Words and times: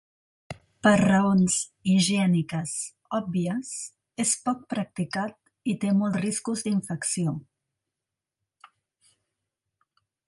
Per 0.85 0.93
raons 1.01 1.57
higièniques 1.91 2.73
òbvies, 3.17 3.69
és 4.25 4.31
poc 4.47 4.63
practicat 4.75 5.37
i 5.75 5.77
té 5.85 5.93
molts 6.01 6.21
riscos 6.25 6.65
d'infecció. 6.69 7.35